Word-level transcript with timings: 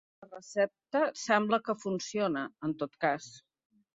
La 0.21 0.27
recepta 0.29 1.01
sembla 1.23 1.59
que 1.69 1.77
funciona, 1.83 2.43
en 2.69 2.75
tot 2.83 2.99
cas. 3.05 3.31